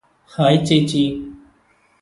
[0.31, 1.03] hi ചേച്ചി